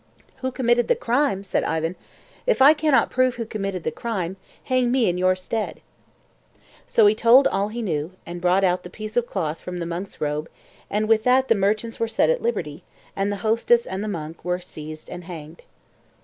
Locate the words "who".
0.37-0.51, 3.35-3.45